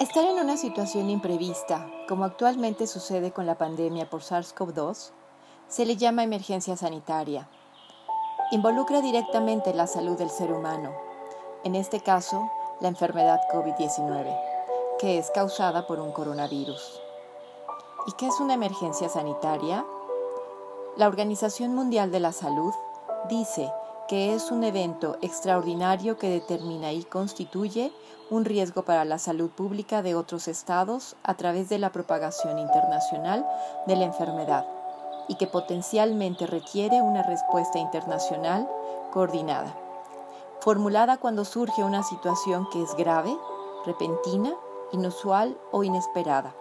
[0.00, 5.10] Estar en una situación imprevista, como actualmente sucede con la pandemia por SARS-CoV-2,
[5.68, 7.48] se le llama emergencia sanitaria.
[8.50, 10.92] Involucra directamente la salud del ser humano,
[11.62, 17.02] en este caso, la enfermedad COVID-19, que es causada por un coronavirus.
[18.06, 19.84] ¿Y qué es una emergencia sanitaria?
[20.98, 22.74] La Organización Mundial de la Salud
[23.28, 23.72] dice
[24.08, 27.92] que es un evento extraordinario que determina y constituye
[28.30, 33.46] un riesgo para la salud pública de otros estados a través de la propagación internacional
[33.86, 34.66] de la enfermedad
[35.28, 38.68] y que potencialmente requiere una respuesta internacional
[39.12, 39.72] coordinada,
[40.58, 43.38] formulada cuando surge una situación que es grave,
[43.86, 44.52] repentina,
[44.90, 46.56] inusual o inesperada,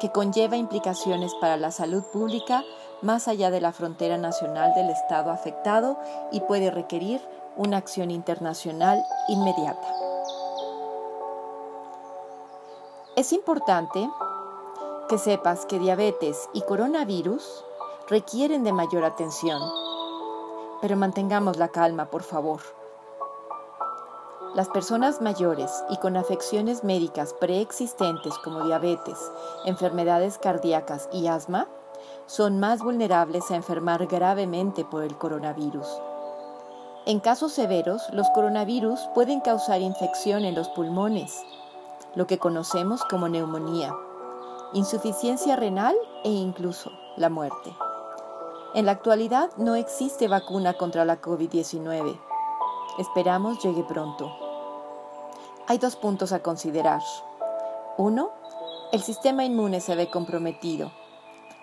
[0.00, 2.64] que conlleva implicaciones para la salud pública
[3.02, 5.98] más allá de la frontera nacional del Estado afectado
[6.32, 7.20] y puede requerir
[7.56, 9.88] una acción internacional inmediata.
[13.16, 14.08] Es importante
[15.08, 17.64] que sepas que diabetes y coronavirus
[18.08, 19.60] requieren de mayor atención,
[20.80, 22.60] pero mantengamos la calma, por favor.
[24.54, 29.18] Las personas mayores y con afecciones médicas preexistentes como diabetes,
[29.64, 31.68] enfermedades cardíacas y asma
[32.26, 35.88] son más vulnerables a enfermar gravemente por el coronavirus.
[37.06, 41.42] En casos severos, los coronavirus pueden causar infección en los pulmones,
[42.14, 43.92] lo que conocemos como neumonía,
[44.74, 47.74] insuficiencia renal e incluso la muerte.
[48.74, 52.16] En la actualidad no existe vacuna contra la COVID-19.
[52.98, 54.30] Esperamos llegue pronto.
[55.66, 57.00] Hay dos puntos a considerar.
[57.96, 58.30] Uno,
[58.92, 60.92] el sistema inmune se ve comprometido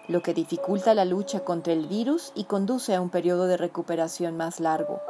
[0.08, 4.38] lo que dificulta la lucha contra el virus y conduce a un periodo de recuperación
[4.38, 5.02] más largo,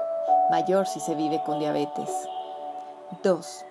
[0.49, 2.09] mayor si se vive con diabetes.
[3.23, 3.65] 2.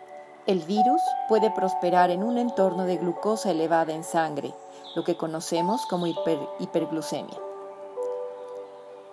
[0.46, 4.54] El virus puede prosperar en un entorno de glucosa elevada en sangre,
[4.94, 7.36] lo que conocemos como hiperglucemia.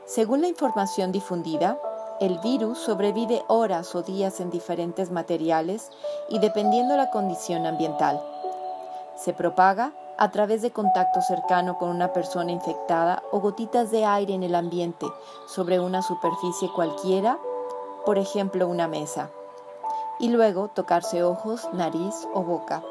[0.06, 1.80] Según la información difundida,
[2.19, 5.90] el virus sobrevive horas o días en diferentes materiales
[6.30, 8.22] y dependiendo la condición ambiental.
[9.18, 14.34] Se propaga a través de contacto cercano con una persona infectada o gotitas de aire
[14.34, 15.06] en el ambiente
[15.47, 17.38] sobre una superficie cualquiera,
[18.06, 19.31] por ejemplo una mesa,
[20.22, 22.81] y luego tocarse ojos, nariz o boca.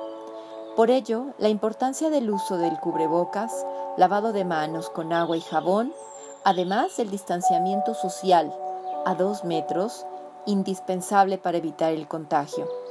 [0.77, 3.65] Por ello, la importancia del uso del cubrebocas,
[3.97, 5.95] lavado de manos con agua y jabón,
[6.45, 8.55] además del distanciamiento social
[9.07, 10.05] a dos metros,
[10.45, 12.82] indispensable para evitar el contagio.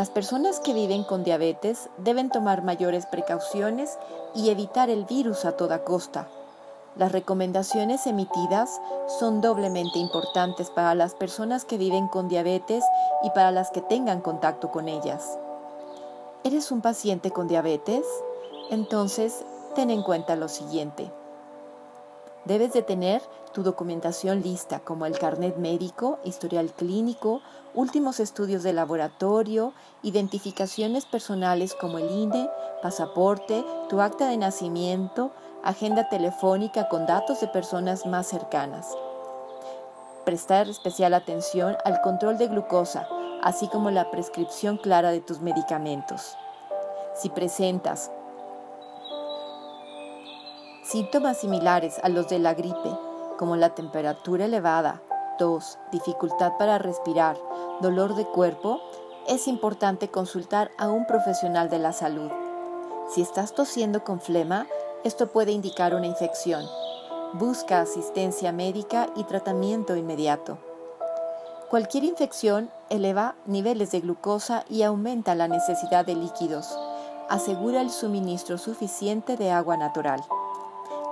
[0.00, 3.98] Las personas que viven con diabetes deben tomar mayores precauciones
[4.34, 6.26] y evitar el virus a toda costa.
[6.96, 8.80] Las recomendaciones emitidas
[9.18, 12.82] son doblemente importantes para las personas que viven con diabetes
[13.24, 15.38] y para las que tengan contacto con ellas.
[16.44, 18.06] ¿Eres un paciente con diabetes?
[18.70, 19.44] Entonces,
[19.74, 21.12] ten en cuenta lo siguiente.
[22.44, 27.42] Debes de tener tu documentación lista, como el carnet médico, historial clínico,
[27.74, 32.48] últimos estudios de laboratorio, identificaciones personales como el INE,
[32.82, 38.88] pasaporte, tu acta de nacimiento, agenda telefónica con datos de personas más cercanas.
[40.24, 43.06] Prestar especial atención al control de glucosa,
[43.42, 46.36] así como la prescripción clara de tus medicamentos.
[47.14, 48.10] Si presentas
[50.90, 52.90] Síntomas similares a los de la gripe,
[53.38, 55.00] como la temperatura elevada,
[55.38, 57.36] tos, dificultad para respirar,
[57.80, 58.80] dolor de cuerpo,
[59.28, 62.28] es importante consultar a un profesional de la salud.
[63.08, 64.66] Si estás tosiendo con flema,
[65.04, 66.64] esto puede indicar una infección.
[67.34, 70.58] Busca asistencia médica y tratamiento inmediato.
[71.68, 76.76] Cualquier infección eleva niveles de glucosa y aumenta la necesidad de líquidos.
[77.28, 80.20] Asegura el suministro suficiente de agua natural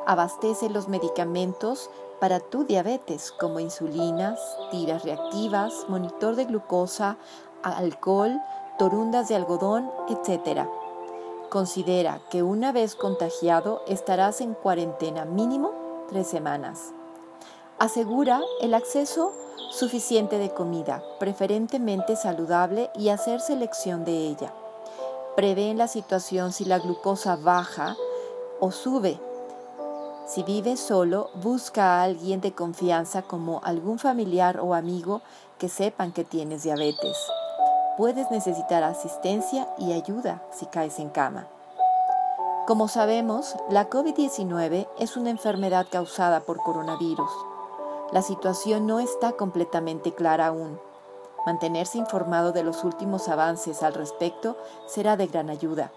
[0.09, 4.41] abastece los medicamentos para tu diabetes como insulinas,
[4.71, 7.19] tiras reactivas, monitor de glucosa,
[7.63, 8.41] alcohol,
[8.78, 10.66] torundas de algodón, etc.
[11.51, 15.72] Considera que una vez contagiado estarás en cuarentena mínimo
[16.09, 16.95] tres semanas.
[17.78, 19.34] Asegura el acceso
[19.71, 24.54] suficiente de comida, preferentemente saludable, y hacer selección de ella.
[25.37, 27.95] Prevé en la situación si la glucosa baja
[28.59, 29.21] o sube
[30.28, 35.22] si vives solo, busca a alguien de confianza como algún familiar o amigo
[35.57, 37.16] que sepan que tienes diabetes.
[37.97, 41.47] Puedes necesitar asistencia y ayuda si caes en cama.
[42.66, 47.30] Como sabemos, la COVID-19 es una enfermedad causada por coronavirus.
[48.13, 50.78] La situación no está completamente clara aún.
[51.47, 55.91] Mantenerse informado de los últimos avances al respecto será de gran ayuda.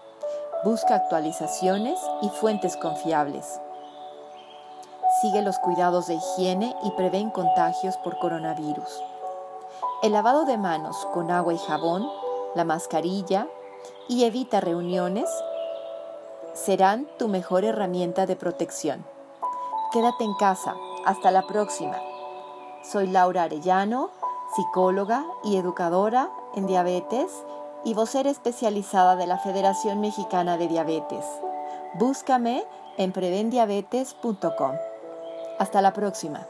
[0.64, 3.60] Busca actualizaciones y fuentes confiables.
[5.22, 9.00] Sigue los cuidados de higiene y prevén contagios por coronavirus.
[10.02, 12.10] El lavado de manos con agua y jabón,
[12.56, 13.46] la mascarilla
[14.08, 15.30] y evita reuniones
[16.54, 19.06] serán tu mejor herramienta de protección.
[19.92, 20.74] Quédate en casa.
[21.06, 21.96] Hasta la próxima.
[22.82, 24.10] Soy Laura Arellano,
[24.56, 27.30] psicóloga y educadora en diabetes
[27.84, 31.24] y vocera especializada de la Federación Mexicana de Diabetes.
[31.94, 32.64] Búscame
[32.96, 34.91] en prevendiabetes.com.
[35.62, 36.44] Hasta la próxima.